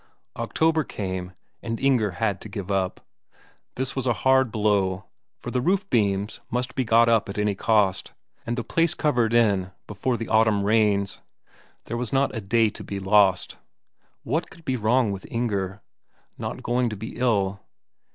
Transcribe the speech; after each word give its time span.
October 0.35 0.83
came, 0.83 1.31
and 1.61 1.79
Inger 1.79 2.13
had 2.13 2.41
to 2.41 2.49
give 2.49 2.71
up. 2.71 3.01
This 3.75 3.95
was 3.95 4.07
a 4.07 4.13
hard 4.25 4.51
blow, 4.51 5.05
for 5.37 5.51
the 5.51 5.61
roof 5.61 5.87
beams 5.91 6.39
must 6.49 6.73
be 6.73 6.83
got 6.83 7.07
up 7.07 7.29
at 7.29 7.37
any 7.37 7.53
cost, 7.53 8.11
and 8.43 8.57
the 8.57 8.63
place 8.63 8.95
covered 8.95 9.31
in 9.31 9.69
before 9.85 10.17
the 10.17 10.27
autumn 10.27 10.63
rains; 10.63 11.21
there 11.85 11.97
was 11.97 12.11
not 12.11 12.35
a 12.35 12.41
day 12.41 12.71
to 12.71 12.83
be 12.83 12.97
lost. 12.99 13.57
What 14.23 14.49
could 14.49 14.65
be 14.65 14.75
wrong 14.75 15.11
with 15.11 15.27
Inger? 15.31 15.83
Not 16.35 16.63
going 16.63 16.89
to 16.89 16.97
be 16.97 17.15
ill? 17.17 17.59